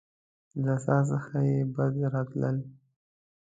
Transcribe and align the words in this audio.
له 0.63 0.73
څاه 0.83 1.03
څخه 1.09 1.37
يې 1.49 1.59
بد 1.75 1.93
راتلل. 2.13 2.57